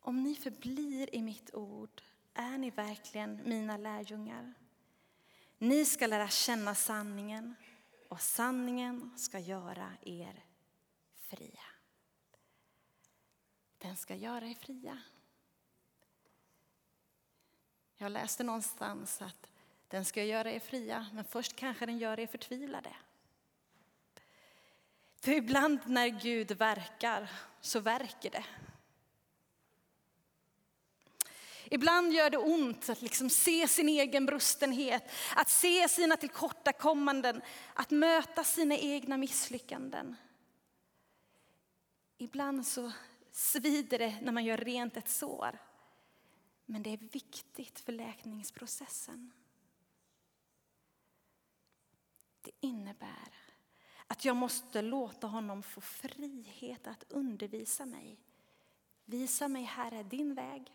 om 0.00 0.22
ni 0.22 0.34
förblir 0.34 1.14
i 1.14 1.22
mitt 1.22 1.54
ord 1.54 2.02
är 2.38 2.58
ni 2.58 2.70
verkligen 2.70 3.48
mina 3.48 3.76
lärjungar. 3.76 4.54
Ni 5.58 5.84
ska 5.84 6.06
lära 6.06 6.28
känna 6.28 6.74
sanningen 6.74 7.54
och 8.08 8.20
sanningen 8.20 9.18
ska 9.18 9.38
göra 9.38 9.92
er 10.02 10.44
fria. 11.20 11.64
Den 13.78 13.96
ska 13.96 14.14
göra 14.14 14.46
er 14.46 14.54
fria. 14.54 14.98
Jag 17.96 18.12
läste 18.12 18.44
någonstans 18.44 19.22
att 19.22 19.50
den 19.88 20.04
ska 20.04 20.24
göra 20.24 20.52
er 20.52 20.60
fria, 20.60 21.06
men 21.12 21.24
först 21.24 21.56
kanske 21.56 21.86
den 21.86 21.98
gör 21.98 22.20
er 22.20 22.26
förtvivlade. 22.26 22.96
För 25.20 25.32
ibland 25.32 25.80
när 25.86 26.08
Gud 26.08 26.52
verkar 26.52 27.30
så 27.60 27.80
verkar 27.80 28.30
det. 28.30 28.44
Ibland 31.70 32.12
gör 32.12 32.30
det 32.30 32.38
ont 32.38 32.88
att 32.88 33.02
liksom 33.02 33.30
se 33.30 33.68
sin 33.68 33.88
egen 33.88 34.26
brustenhet, 34.26 35.10
att 35.36 35.48
se 35.48 35.88
sina 35.88 36.16
tillkortakommanden, 36.16 37.42
att 37.74 37.90
möta 37.90 38.44
sina 38.44 38.76
egna 38.76 39.16
misslyckanden. 39.16 40.16
Ibland 42.18 42.66
så 42.66 42.92
svider 43.30 43.98
det 43.98 44.18
när 44.22 44.32
man 44.32 44.44
gör 44.44 44.56
rent 44.56 44.96
ett 44.96 45.08
sår. 45.08 45.58
Men 46.66 46.82
det 46.82 46.92
är 46.92 47.08
viktigt 47.12 47.80
för 47.80 47.92
läkningsprocessen. 47.92 49.32
Det 52.40 52.50
innebär 52.60 53.34
att 54.06 54.24
jag 54.24 54.36
måste 54.36 54.82
låta 54.82 55.26
honom 55.26 55.62
få 55.62 55.80
frihet 55.80 56.86
att 56.86 57.04
undervisa 57.12 57.86
mig. 57.86 58.20
Visa 59.04 59.48
mig, 59.48 59.62
Herre, 59.62 60.02
din 60.02 60.34
väg 60.34 60.72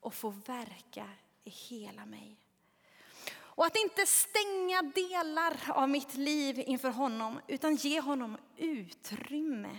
och 0.00 0.14
få 0.14 0.30
verka 0.30 1.08
i 1.44 1.50
hela 1.50 2.06
mig. 2.06 2.36
Och 3.32 3.66
att 3.66 3.76
inte 3.76 4.06
stänga 4.06 4.82
delar 4.82 5.56
av 5.68 5.88
mitt 5.88 6.14
liv 6.14 6.58
inför 6.66 6.90
honom 6.90 7.40
utan 7.46 7.74
ge 7.74 8.00
honom 8.00 8.36
utrymme 8.56 9.78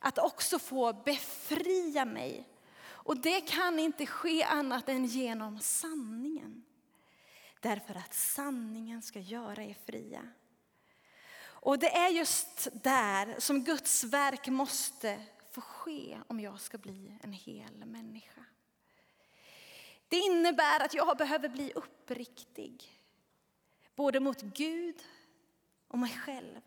att 0.00 0.18
också 0.18 0.58
få 0.58 0.92
befria 0.92 2.04
mig. 2.04 2.48
Och 2.84 3.20
det 3.20 3.40
kan 3.40 3.78
inte 3.78 4.06
ske 4.06 4.42
annat 4.42 4.88
än 4.88 5.06
genom 5.06 5.60
sanningen. 5.60 6.64
Därför 7.60 7.94
att 7.94 8.14
sanningen 8.14 9.02
ska 9.02 9.20
göra 9.20 9.64
er 9.64 9.76
fria. 9.86 10.28
Och 11.38 11.78
det 11.78 11.96
är 11.96 12.08
just 12.08 12.68
där 12.72 13.40
som 13.40 13.64
Guds 13.64 14.04
verk 14.04 14.48
måste 14.48 15.22
få 15.50 15.60
ske 15.60 16.18
om 16.26 16.40
jag 16.40 16.60
ska 16.60 16.78
bli 16.78 17.18
en 17.22 17.32
hel 17.32 17.84
människa. 17.84 18.44
Det 20.08 20.16
innebär 20.16 20.84
att 20.84 20.94
jag 20.94 21.16
behöver 21.16 21.48
bli 21.48 21.72
uppriktig. 21.72 23.02
Både 23.94 24.20
mot 24.20 24.42
Gud 24.42 25.04
och 25.88 25.98
mig 25.98 26.18
själv. 26.18 26.60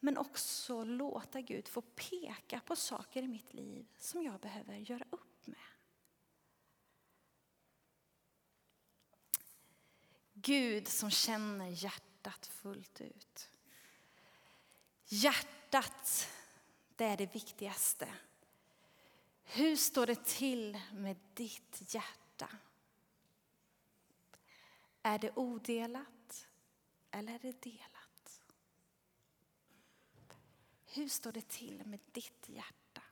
Men 0.00 0.18
också 0.18 0.84
låta 0.84 1.40
Gud 1.40 1.68
få 1.68 1.80
peka 1.80 2.60
på 2.60 2.76
saker 2.76 3.22
i 3.22 3.28
mitt 3.28 3.54
liv 3.54 3.86
som 3.98 4.22
jag 4.22 4.40
behöver 4.40 4.74
göra 4.74 5.04
upp 5.10 5.46
med. 5.46 5.56
Gud 10.32 10.88
som 10.88 11.10
känner 11.10 11.68
hjärtat 11.68 12.46
fullt 12.46 13.00
ut. 13.00 13.50
Hjärtat, 15.06 16.28
det 16.96 17.04
är 17.04 17.16
det 17.16 17.34
viktigaste. 17.34 18.08
Hur 19.44 19.76
står 19.76 20.06
det 20.06 20.24
till 20.24 20.80
med 20.92 21.16
ditt 21.34 21.94
hjärta? 21.94 22.48
Är 25.02 25.18
det 25.18 25.30
odelat 25.34 26.46
eller 27.10 27.34
är 27.34 27.38
det 27.38 27.62
delat? 27.62 28.42
Hur 30.86 31.08
står 31.08 31.32
det 31.32 31.48
till 31.48 31.82
med 31.84 32.00
ditt 32.12 32.48
hjärta? 32.48 33.02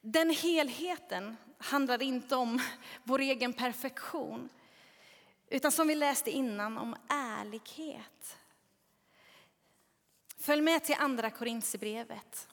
Den 0.00 0.30
helheten 0.30 1.36
handlar 1.58 2.02
inte 2.02 2.36
om 2.36 2.60
vår 3.04 3.18
egen 3.18 3.52
perfektion 3.52 4.48
utan 5.48 5.72
som 5.72 5.88
vi 5.88 5.94
läste 5.94 6.30
innan 6.30 6.78
om 6.78 6.96
ärlighet. 7.08 8.38
Följ 10.38 10.62
med 10.62 10.84
till 10.84 10.96
andra 10.98 11.30
Korintsebrevet 11.30 12.48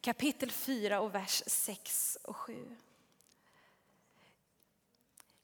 kapitel 0.00 0.50
4 0.50 1.00
och 1.00 1.14
vers 1.14 1.42
6 1.46 2.18
och 2.22 2.36
7. 2.36 2.76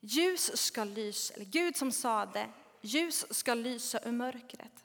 Ljus 0.00 0.56
ska 0.56 0.84
lysa, 0.84 1.34
eller 1.34 1.44
Gud 1.44 1.76
som 1.76 1.92
sade, 1.92 2.48
ljus 2.80 3.26
ska 3.30 3.54
lysa 3.54 4.00
ur 4.04 4.12
mörkret. 4.12 4.84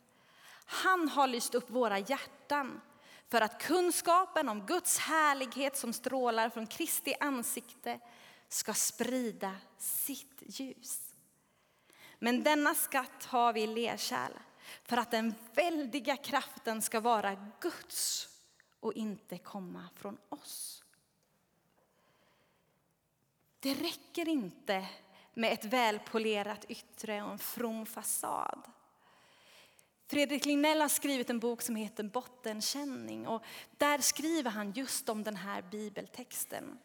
Han 0.66 1.10
har 1.10 1.28
lyst 1.28 1.56
upp 1.56 1.70
våra 1.70 2.00
hjärtan 2.00 2.82
för 3.30 3.42
att 3.42 3.62
kunskapen 3.62 4.50
om 4.50 4.66
Guds 4.66 4.98
härlighet 4.98 5.78
som 5.78 5.94
strålar 5.94 6.50
från 6.50 6.68
Kristi 6.68 7.14
ansikte 7.20 8.00
ska 8.50 8.74
sprida 8.74 9.56
sitt 9.78 10.44
ljus. 10.46 11.02
Men 12.20 12.44
denna 12.44 12.76
skatt 12.76 13.26
har 13.26 13.54
vi 13.54 13.62
i 13.62 13.68
lerkärl 13.68 14.32
för 14.84 14.98
att 14.98 15.12
den 15.12 15.36
väldiga 15.54 16.18
kraften 16.18 16.82
ska 16.82 17.00
vara 17.00 17.52
Guds 17.62 18.30
och 18.80 18.94
inte 18.94 19.38
komma 19.38 19.90
från 19.96 20.18
oss. 20.30 20.84
Det 23.60 23.74
räcker 23.74 24.28
inte 24.28 24.88
med 25.34 25.54
ett 25.54 25.66
välpolerat 25.66 26.66
yttre 26.70 27.24
och 27.24 27.32
en 27.32 27.40
from 27.40 27.86
fasad. 27.86 28.62
Fredrik 30.08 30.46
Lignell 30.46 30.82
har 30.82 30.90
skrivit 30.90 31.30
en 31.30 31.40
bok 31.40 31.62
som 31.62 31.76
heter 31.76 32.04
Bottenkänning 32.04 33.28
och 33.28 33.44
där 33.78 33.98
skriver 33.98 34.52
han 34.52 34.72
just 34.72 35.10
om 35.10 35.24
den 35.24 35.36
här 35.36 35.62
bibeltexten. 35.62 36.80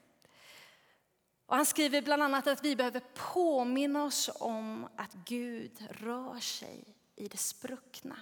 Och 1.47 1.57
han 1.57 1.67
skriver 1.67 2.03
bland 2.03 2.23
annat 2.23 2.47
att 2.47 2.65
vi 2.65 2.77
behöver 2.77 3.03
påminna 3.15 4.05
oss 4.05 4.31
om 4.35 4.89
att 4.97 5.15
Gud 5.15 5.87
rör 5.91 6.41
sig 6.41 6.85
i 7.17 7.29
det 7.29 7.37
spruckna, 7.37 8.17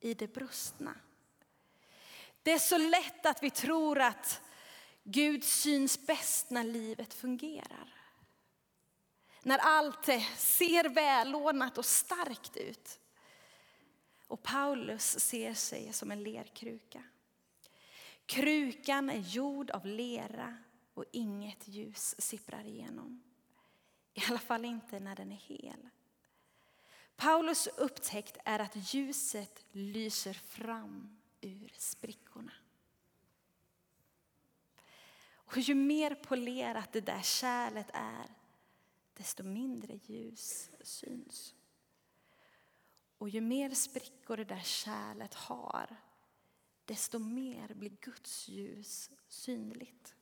i 0.00 0.14
det 0.14 0.34
brustna. 0.34 0.94
Det 2.44 2.52
är 2.52 2.58
så 2.58 2.78
lätt 2.78 3.26
att 3.26 3.42
vi 3.42 3.50
tror 3.50 4.00
att 4.00 4.40
Gud 5.02 5.44
syns 5.44 6.06
bäst 6.06 6.50
när 6.50 6.64
livet 6.64 7.14
fungerar. 7.14 7.94
När 9.42 9.58
allt 9.58 10.04
ser 10.36 10.88
välordnat 10.88 11.78
och 11.78 11.84
starkt 11.84 12.56
ut. 12.56 13.00
Och 14.26 14.42
Paulus 14.42 15.20
ser 15.20 15.54
sig 15.54 15.92
som 15.92 16.10
en 16.10 16.22
lerkruka. 16.22 17.02
Krukan 18.26 19.10
är 19.10 19.18
gjord 19.18 19.70
av 19.70 19.86
lera 19.86 20.56
och 20.94 21.04
inget 21.12 21.68
ljus 21.68 22.14
sipprar 22.18 22.64
igenom. 22.66 23.22
I 24.14 24.20
alla 24.28 24.38
fall 24.38 24.64
inte 24.64 25.00
när 25.00 25.16
den 25.16 25.32
är 25.32 25.36
hel. 25.36 25.88
Paulus 27.16 27.66
upptäckt 27.66 28.36
är 28.44 28.58
att 28.58 28.94
ljuset 28.94 29.64
lyser 29.72 30.34
fram 30.34 31.23
ur 31.44 31.72
sprickorna. 31.78 32.52
Och 35.54 35.58
ju 35.58 35.74
mer 35.74 36.14
polerat 36.14 36.92
det 36.92 37.00
där 37.00 37.22
kärlet 37.22 37.90
är, 37.92 38.30
desto 39.14 39.42
mindre 39.42 40.00
ljus 40.04 40.70
syns. 40.80 41.54
Och 43.18 43.28
ju 43.28 43.40
mer 43.40 43.70
sprickor 43.70 44.36
det 44.36 44.44
där 44.44 44.62
kärlet 44.62 45.34
har, 45.34 45.96
desto 46.84 47.18
mer 47.18 47.74
blir 47.74 47.96
Guds 48.00 48.48
ljus 48.48 49.10
synligt. 49.28 50.14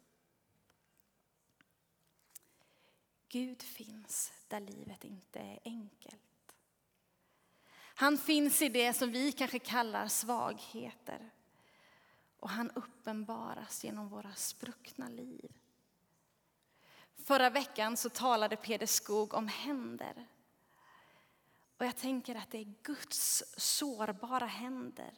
Gud 3.28 3.62
finns 3.62 4.32
där 4.48 4.60
livet 4.60 5.04
inte 5.04 5.40
är 5.40 5.60
enkelt. 5.64 6.31
Han 7.94 8.18
finns 8.18 8.62
i 8.62 8.68
det 8.68 8.92
som 8.92 9.10
vi 9.10 9.32
kanske 9.32 9.58
kallar 9.58 10.08
svagheter. 10.08 11.30
Och 12.38 12.50
han 12.50 12.70
uppenbaras 12.70 13.84
genom 13.84 14.08
våra 14.08 14.34
spruckna 14.34 15.08
liv. 15.08 15.52
Förra 17.24 17.50
veckan 17.50 17.96
så 17.96 18.08
talade 18.08 18.56
Peder 18.56 18.86
Skog 18.86 19.34
om 19.34 19.48
händer. 19.48 20.26
Och 21.76 21.86
jag 21.86 21.96
tänker 21.96 22.34
att 22.34 22.50
det 22.50 22.58
är 22.58 22.74
Guds 22.82 23.44
sårbara 23.56 24.46
händer 24.46 25.12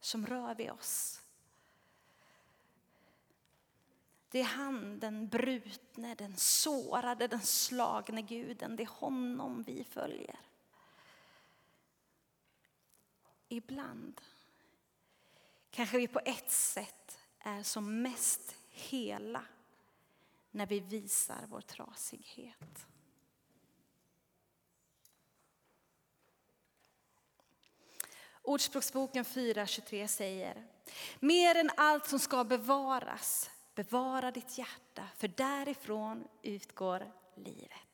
som 0.00 0.26
rör 0.26 0.54
vid 0.54 0.70
oss. 0.70 1.22
Det 4.30 4.40
är 4.40 4.44
han, 4.44 4.98
den 4.98 5.28
brutne, 5.28 6.14
den 6.14 6.36
sårade, 6.36 7.26
den 7.26 7.40
slagne 7.40 8.22
guden. 8.22 8.76
Det 8.76 8.82
är 8.82 9.00
honom 9.00 9.62
vi 9.62 9.84
följer 9.84 10.38
ibland 13.52 14.20
kanske 15.70 15.98
vi 15.98 16.08
på 16.08 16.20
ett 16.24 16.50
sätt 16.50 17.18
är 17.38 17.62
som 17.62 18.02
mest 18.02 18.56
hela 18.68 19.44
när 20.50 20.66
vi 20.66 20.80
visar 20.80 21.46
vår 21.48 21.60
trasighet. 21.60 22.86
Ordspråksboken 28.42 29.24
4.23 29.24 30.06
säger, 30.06 30.66
mer 31.20 31.54
än 31.54 31.70
allt 31.76 32.06
som 32.06 32.18
ska 32.18 32.44
bevaras, 32.44 33.50
bevara 33.74 34.30
ditt 34.30 34.58
hjärta, 34.58 35.08
för 35.16 35.28
därifrån 35.28 36.28
utgår 36.42 37.12
livet. 37.34 37.91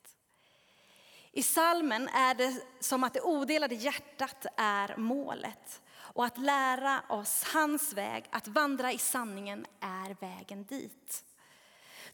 I 1.38 1.42
salmen 1.42 2.09
är 2.09 2.35
det 2.35 2.62
som 2.81 3.05
att 3.05 3.14
det 3.14 3.20
odelade 3.20 3.74
hjärtat 3.74 4.46
är 4.57 4.96
målet 4.96 5.83
och 5.96 6.24
att 6.24 6.38
lära 6.38 7.03
oss 7.09 7.42
hans 7.42 7.92
väg, 7.92 8.24
att 8.31 8.48
vandra 8.48 8.92
i 8.92 8.98
sanningen 8.98 9.66
är 9.81 10.16
vägen 10.20 10.64
dit. 10.64 11.24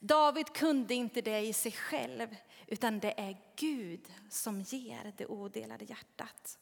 David 0.01 0.53
kunde 0.53 0.95
inte 0.95 1.21
det 1.21 1.41
i 1.41 1.53
sig 1.53 1.73
själv, 1.73 2.37
utan 2.67 3.01
det 3.01 3.21
är 3.21 3.37
Gud 3.57 4.13
som 4.31 4.61
ger 4.61 5.13
det 5.17 5.27
odelade 5.27 5.85
hjärtat. 5.85 6.59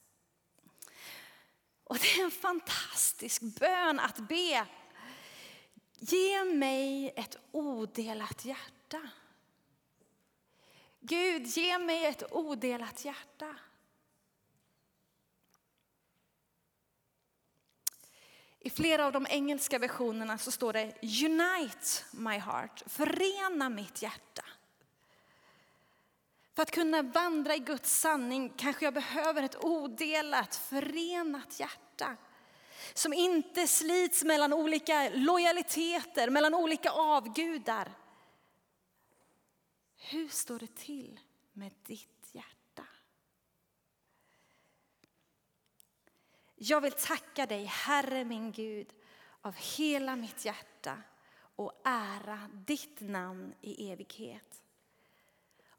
Och 1.84 1.98
det 1.98 2.20
är 2.20 2.24
en 2.24 2.30
fantastisk 2.30 3.42
bön 3.42 4.00
att 4.00 4.18
be. 4.28 4.66
Ge 5.98 6.44
mig 6.44 7.12
ett 7.16 7.36
odelat 7.52 8.44
hjärta. 8.44 9.00
Gud, 11.04 11.46
ge 11.46 11.78
mig 11.78 12.06
ett 12.06 12.32
odelat 12.32 13.04
hjärta. 13.04 13.56
I 18.60 18.70
flera 18.70 19.06
av 19.06 19.12
de 19.12 19.26
engelska 19.30 19.78
versionerna 19.78 20.38
så 20.38 20.50
står 20.50 20.72
det 20.72 20.94
Unite 21.02 22.04
my 22.10 22.38
heart, 22.38 22.82
förena 22.86 23.68
mitt 23.68 24.02
hjärta. 24.02 24.44
För 26.54 26.62
att 26.62 26.70
kunna 26.70 27.02
vandra 27.02 27.54
i 27.54 27.58
Guds 27.58 28.00
sanning 28.00 28.52
kanske 28.56 28.84
jag 28.84 28.94
behöver 28.94 29.42
ett 29.42 29.64
odelat, 29.64 30.56
förenat 30.56 31.60
hjärta. 31.60 32.16
Som 32.94 33.12
inte 33.12 33.66
slits 33.66 34.24
mellan 34.24 34.52
olika 34.52 35.10
lojaliteter, 35.14 36.30
mellan 36.30 36.54
olika 36.54 36.90
avgudar. 36.90 37.92
Hur 40.10 40.28
står 40.28 40.58
det 40.58 40.74
till 40.74 41.20
med 41.52 41.72
ditt 41.82 42.30
hjärta? 42.32 42.86
Jag 46.54 46.80
vill 46.80 46.92
tacka 46.92 47.46
dig, 47.46 47.64
Herre 47.64 48.24
min 48.24 48.52
Gud, 48.52 48.92
av 49.40 49.54
hela 49.54 50.16
mitt 50.16 50.44
hjärta 50.44 51.02
och 51.56 51.80
ära 51.84 52.50
ditt 52.52 53.00
namn 53.00 53.54
i 53.60 53.90
evighet 53.90 54.62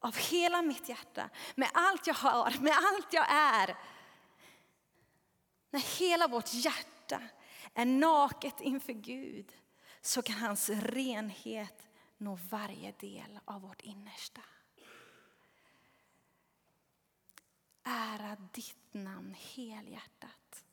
av 0.04 0.16
hela 0.16 0.62
mitt 0.62 0.90
hjärta, 0.90 1.30
med 1.56 1.70
allt 1.74 2.08
jag 2.08 2.14
har, 2.14 2.60
med 2.60 2.74
allt 2.74 3.14
jag 3.14 3.32
är. 3.32 3.78
När 5.70 6.00
hela 6.00 6.28
vårt 6.28 6.54
hjärta 6.54 7.22
är 7.74 7.86
naket 7.86 8.62
inför 8.62 8.94
Gud 8.94 9.54
så 10.02 10.22
kan 10.22 10.36
hans 10.36 10.70
renhet 10.70 11.88
nå 12.24 12.36
varje 12.50 12.94
del 13.00 13.40
av 13.46 13.62
vårt 13.62 13.82
innersta. 13.82 14.42
Ära 17.84 18.38
ditt 18.54 18.94
namn 18.94 19.36
helhjärtat. 19.38 20.66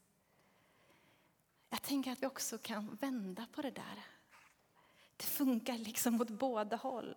Jag 1.69 1.83
tänker 1.83 2.13
att 2.13 2.23
vi 2.23 2.27
också 2.27 2.59
kan 2.59 2.95
vända 2.95 3.47
på 3.53 3.63
det 3.63 3.71
där. 3.71 4.05
Det 5.17 5.25
funkar 5.25 5.79
liksom 5.79 6.21
åt 6.21 6.31
båda 6.31 6.77
håll. 6.77 7.17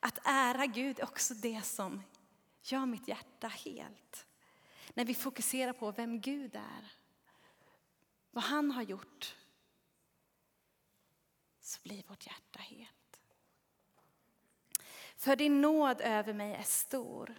Att 0.00 0.18
ära 0.24 0.66
Gud 0.66 0.98
är 0.98 1.04
också 1.04 1.34
det 1.34 1.62
som 1.62 2.02
gör 2.62 2.86
mitt 2.86 3.08
hjärta 3.08 3.48
helt. 3.48 4.26
När 4.94 5.04
vi 5.04 5.14
fokuserar 5.14 5.72
på 5.72 5.92
vem 5.92 6.20
Gud 6.20 6.56
är, 6.56 6.92
vad 8.30 8.44
han 8.44 8.70
har 8.70 8.82
gjort, 8.82 9.36
så 11.60 11.80
blir 11.82 12.02
vårt 12.08 12.26
hjärta 12.26 12.58
helt. 12.58 13.01
För 15.22 15.36
din 15.36 15.60
nåd 15.60 16.00
över 16.00 16.32
mig 16.32 16.54
är 16.54 16.62
stor. 16.62 17.34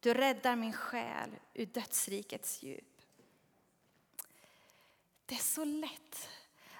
Du 0.00 0.14
räddar 0.14 0.56
min 0.56 0.72
själ 0.72 1.30
ur 1.54 1.66
dödsrikets 1.66 2.62
djup. 2.62 3.02
Det 5.26 5.34
är 5.34 5.38
så 5.38 5.64
lätt 5.64 6.28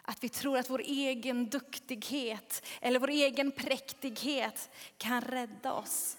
att 0.03 0.25
vi 0.25 0.29
tror 0.29 0.59
att 0.59 0.71
vår 0.71 0.81
egen 0.81 1.51
duktighet 1.51 2.67
eller 2.81 2.99
vår 2.99 3.11
egen 3.11 3.53
präktighet 3.53 4.71
kan 4.97 5.21
rädda 5.21 5.73
oss. 5.73 6.19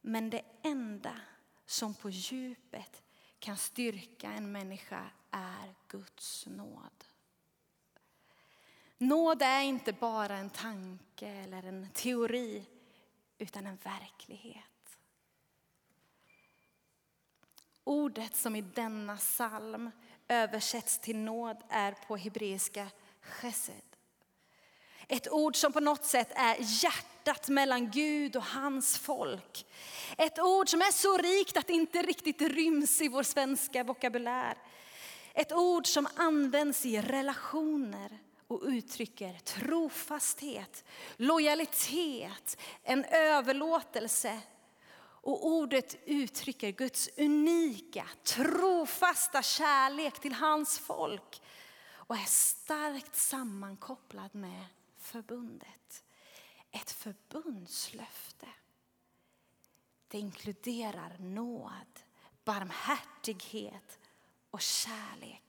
Men 0.00 0.30
det 0.30 0.42
enda 0.62 1.20
som 1.66 1.94
på 1.94 2.10
djupet 2.10 3.02
kan 3.38 3.56
styrka 3.56 4.32
en 4.32 4.52
människa 4.52 5.10
är 5.30 5.74
Guds 5.88 6.46
nåd. 6.46 7.04
Nåd 8.98 9.42
är 9.42 9.60
inte 9.60 9.92
bara 9.92 10.36
en 10.36 10.50
tanke 10.50 11.28
eller 11.28 11.62
en 11.62 11.88
teori, 11.90 12.64
utan 13.44 13.66
en 13.66 13.76
verklighet. 13.76 14.98
Ordet 17.84 18.36
som 18.36 18.56
i 18.56 18.60
denna 18.60 19.16
psalm 19.16 19.90
översätts 20.28 20.98
till 20.98 21.16
nåd 21.16 21.56
är 21.68 21.92
på 21.92 22.16
hebreiska 22.16 22.86
chesed. 23.20 23.96
Ett 25.08 25.30
ord 25.30 25.56
som 25.56 25.72
på 25.72 25.80
något 25.80 26.04
sätt 26.04 26.32
är 26.34 26.56
hjärtat 26.58 27.48
mellan 27.48 27.90
Gud 27.90 28.36
och 28.36 28.44
hans 28.44 28.98
folk. 28.98 29.66
Ett 30.18 30.38
ord 30.38 30.68
som 30.68 30.80
är 30.80 30.92
så 30.92 31.16
rikt 31.16 31.56
att 31.56 31.66
det 31.66 31.72
inte 31.72 32.02
riktigt 32.02 32.40
ryms 32.40 33.00
i 33.00 33.08
vår 33.08 33.22
svenska 33.22 33.84
vokabulär. 33.84 34.58
Ett 35.34 35.52
ord 35.52 35.86
som 35.86 36.08
används 36.16 36.86
i 36.86 37.00
relationer 37.00 38.18
och 38.46 38.62
uttrycker 38.64 39.38
trofasthet, 39.38 40.84
lojalitet, 41.16 42.58
en 42.82 43.04
överlåtelse 43.04 44.40
och 45.24 45.46
ordet 45.46 45.96
uttrycker 46.06 46.70
Guds 46.70 47.08
unika, 47.16 48.08
trofasta 48.24 49.42
kärlek 49.42 50.20
till 50.20 50.32
hans 50.32 50.78
folk 50.78 51.42
och 52.06 52.16
är 52.16 52.26
starkt 52.28 53.16
sammankopplad 53.16 54.34
med 54.34 54.64
förbundet. 54.98 56.04
Ett 56.70 56.90
förbundslöfte. 56.90 58.46
Det 60.08 60.18
inkluderar 60.18 61.16
nåd, 61.18 62.00
barmhärtighet 62.44 63.98
och 64.50 64.60
kärlek. 64.60 65.43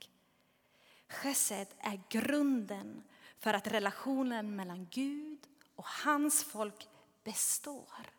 Chesed 1.07 1.67
är 1.79 2.01
grunden 2.09 3.03
för 3.39 3.53
att 3.53 3.67
relationen 3.67 4.55
mellan 4.55 4.87
Gud 4.91 5.47
och 5.75 5.85
hans 5.85 6.43
folk 6.43 6.87
består. 7.23 8.11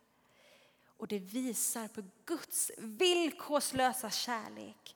Och 0.97 1.07
det 1.07 1.19
visar 1.19 1.87
på 1.87 2.03
Guds 2.25 2.71
villkorslösa 2.77 4.09
kärlek. 4.09 4.95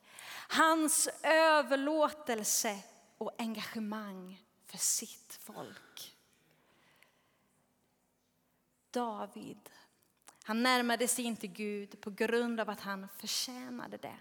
Hans 0.50 1.10
överlåtelse 1.24 2.80
och 3.18 3.32
engagemang 3.38 4.44
för 4.66 4.78
sitt 4.78 5.40
folk. 5.42 6.16
David, 8.92 9.70
han 10.44 10.64
närmade 10.64 11.08
sig 11.08 11.26
inte 11.26 11.48
Gud 11.48 12.02
på 12.02 12.10
grund 12.10 12.60
av 12.60 12.70
att 12.70 12.80
han 12.80 13.08
förtjänade 13.18 13.98
det. 13.98 14.18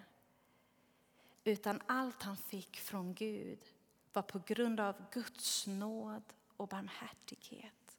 Utan 1.44 1.80
allt 1.86 2.22
han 2.22 2.36
fick 2.36 2.76
från 2.76 3.14
Gud 3.14 3.58
var 4.12 4.22
på 4.22 4.38
grund 4.46 4.80
av 4.80 5.10
Guds 5.12 5.66
nåd 5.66 6.32
och 6.56 6.68
barmhärtighet. 6.68 7.96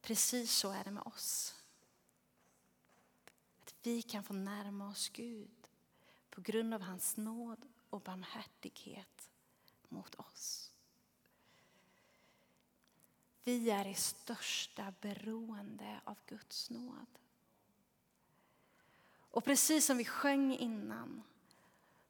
Precis 0.00 0.52
så 0.52 0.70
är 0.70 0.84
det 0.84 0.90
med 0.90 1.02
oss 1.02 1.56
vi 3.86 4.02
kan 4.02 4.24
få 4.24 4.32
närma 4.32 4.88
oss 4.88 5.08
Gud 5.08 5.68
på 6.30 6.40
grund 6.40 6.74
av 6.74 6.80
hans 6.80 7.16
nåd 7.16 7.66
och 7.90 8.00
barmhärtighet 8.00 9.30
mot 9.88 10.14
oss. 10.14 10.72
Vi 13.44 13.70
är 13.70 13.86
i 13.86 13.94
största 13.94 14.94
beroende 15.00 16.00
av 16.04 16.16
Guds 16.26 16.70
nåd. 16.70 17.18
Och 19.18 19.44
precis 19.44 19.86
som 19.86 19.96
vi 19.96 20.04
sjöng 20.04 20.54
innan 20.54 21.22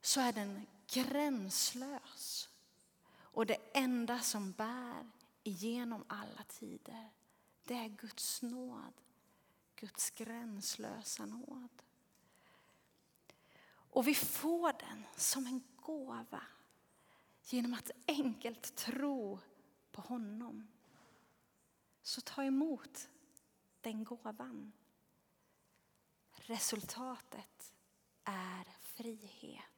så 0.07 0.21
är 0.21 0.33
den 0.33 0.67
gränslös. 0.87 2.49
Och 3.09 3.47
det 3.47 3.59
enda 3.75 4.21
som 4.21 4.53
bär 4.53 5.11
igenom 5.43 6.05
alla 6.09 6.43
tider, 6.49 7.11
det 7.65 7.75
är 7.75 7.89
Guds 7.89 8.43
nåd 8.43 8.93
Guds 9.77 10.11
gränslösa 10.11 11.27
nåd. 11.27 11.83
Och 13.69 14.07
vi 14.07 14.15
får 14.15 14.73
den 14.73 15.05
som 15.17 15.47
en 15.47 15.63
gåva 15.77 16.43
genom 17.45 17.75
att 17.75 17.91
enkelt 18.07 18.77
tro 18.77 19.39
på 19.93 20.01
honom. 20.01 20.69
så 22.03 22.21
ta 22.21 22.45
emot 22.45 23.09
den 23.81 24.05
gåvan. 24.05 24.73
Resultatet 26.33 27.75
är 28.25 28.65
frihet. 28.83 29.76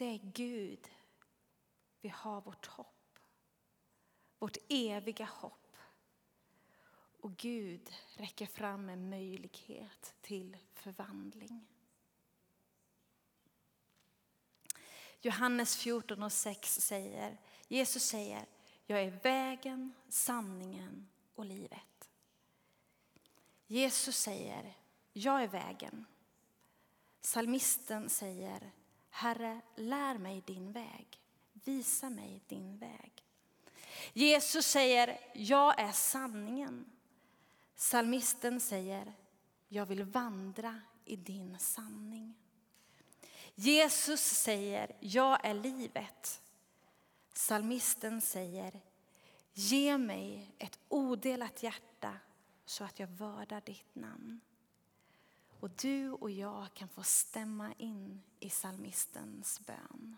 Det 0.00 0.06
är 0.06 0.20
Gud 0.34 0.90
vi 2.00 2.08
har 2.08 2.40
vårt 2.40 2.66
hopp. 2.66 3.18
Vårt 4.38 4.56
eviga 4.68 5.24
hopp. 5.24 5.76
Och 7.20 7.36
Gud 7.36 7.92
räcker 8.16 8.46
fram 8.46 8.88
en 8.88 9.10
möjlighet 9.10 10.14
till 10.20 10.56
förvandling. 10.72 11.66
Johannes 15.20 15.76
14 15.76 16.22
och 16.22 16.32
6 16.32 16.80
säger, 16.80 17.38
Jesus 17.68 18.04
säger, 18.04 18.46
jag 18.86 19.02
är 19.02 19.10
vägen, 19.10 19.94
sanningen 20.08 21.08
och 21.34 21.44
livet. 21.44 22.10
Jesus 23.66 24.16
säger, 24.16 24.76
jag 25.12 25.42
är 25.42 25.48
vägen. 25.48 26.06
Salmisten 27.20 28.08
säger, 28.08 28.72
Herre, 29.10 29.60
lär 29.76 30.18
mig 30.18 30.42
din 30.46 30.72
väg. 30.72 31.20
Visa 31.52 32.10
mig 32.10 32.42
din 32.46 32.78
väg. 32.78 33.24
Jesus 34.12 34.66
säger, 34.66 35.18
jag 35.34 35.80
är 35.80 35.92
sanningen. 35.92 36.84
Salmisten 37.74 38.60
säger, 38.60 39.12
jag 39.68 39.86
vill 39.86 40.04
vandra 40.04 40.80
i 41.04 41.16
din 41.16 41.58
sanning. 41.58 42.34
Jesus 43.54 44.20
säger, 44.20 44.96
jag 45.00 45.44
är 45.44 45.54
livet. 45.54 46.42
Salmisten 47.32 48.20
säger, 48.20 48.80
ge 49.52 49.98
mig 49.98 50.54
ett 50.58 50.78
odelat 50.88 51.62
hjärta 51.62 52.18
så 52.64 52.84
att 52.84 52.98
jag 52.98 53.06
vördar 53.06 53.62
ditt 53.64 53.94
namn. 53.94 54.40
Och 55.60 55.70
du 55.70 56.10
och 56.10 56.30
jag 56.30 56.74
kan 56.74 56.88
få 56.88 57.02
stämma 57.02 57.72
in 57.78 58.22
i 58.40 58.50
salmistens 58.50 59.60
bön. 59.66 60.16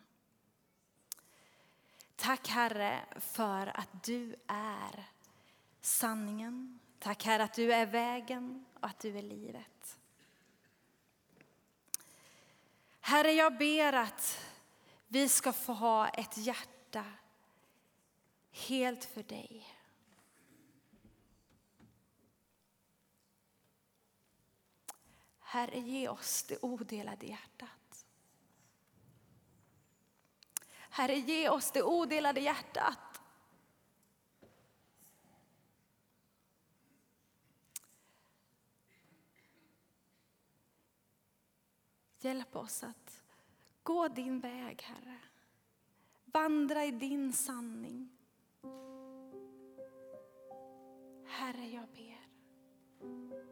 Tack 2.17 2.49
Herre 2.49 3.05
för 3.21 3.67
att 3.79 4.05
du 4.05 4.37
är 4.47 5.09
sanningen. 5.81 6.79
Tack 6.99 7.25
Herre 7.25 7.43
att 7.43 7.55
du 7.55 7.73
är 7.73 7.87
vägen 7.87 8.65
och 8.81 8.87
att 8.87 8.99
du 8.99 9.19
är 9.19 9.23
livet. 9.23 9.99
Herre, 13.01 13.33
jag 13.33 13.59
ber 13.59 13.93
att 13.93 14.47
vi 15.09 15.29
ska 15.29 15.53
få 15.53 15.73
ha 15.73 16.09
ett 16.09 16.37
hjärta 16.37 17.05
helt 18.51 19.05
för 19.05 19.23
dig. 19.23 19.72
Herre, 25.53 25.79
ge 25.79 26.09
oss 26.09 26.43
det 26.43 26.59
odelade 26.63 27.27
hjärtat. 27.27 28.07
Herre, 30.91 31.15
ge 31.15 31.49
oss 31.49 31.71
det 31.71 31.83
odelade 31.83 32.41
hjärtat. 32.41 33.21
Hjälp 42.19 42.57
oss 42.57 42.83
att 42.83 43.23
gå 43.83 44.09
din 44.09 44.41
väg, 44.41 44.83
Herre. 44.83 45.19
Vandra 46.25 46.85
i 46.85 46.91
din 46.91 47.33
sanning. 47.33 48.11
Herre, 51.27 51.67
jag 51.69 51.89
ber. 51.89 53.52